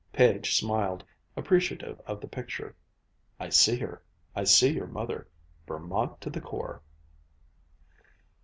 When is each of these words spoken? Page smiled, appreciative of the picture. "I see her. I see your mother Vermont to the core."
Page 0.11 0.55
smiled, 0.57 1.03
appreciative 1.37 2.01
of 2.07 2.19
the 2.19 2.27
picture. 2.27 2.75
"I 3.39 3.49
see 3.49 3.77
her. 3.77 4.01
I 4.35 4.45
see 4.45 4.73
your 4.73 4.87
mother 4.87 5.27
Vermont 5.67 6.19
to 6.21 6.31
the 6.31 6.41
core." 6.41 6.81